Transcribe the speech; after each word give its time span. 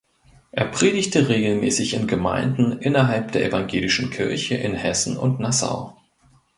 Er 0.51 0.65
predigte 0.65 1.29
regelmäßig 1.29 1.93
in 1.93 2.07
Gemeinden 2.07 2.79
innerhalb 2.79 3.33
der 3.33 3.45
Evangelischen 3.45 4.09
Kirche 4.09 4.55
in 4.57 4.73
Hessen 4.73 5.15
und 5.15 5.39
Nassau. 5.39 5.95